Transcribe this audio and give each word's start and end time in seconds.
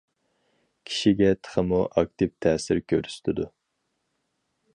كىشىگە 0.91 1.29
تېخىمۇ 1.47 1.83
ئاكتىپ 1.91 2.35
تەسىر 2.47 2.83
كۆرسىتىدۇ. 2.95 3.51